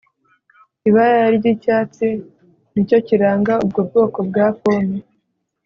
[0.89, 2.07] Ibara ryicyatsi
[2.73, 4.97] nicyo kiranga ubwo bwoko bwa pome